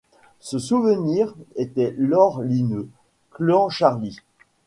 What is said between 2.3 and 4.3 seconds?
Linnœus Clancharlie.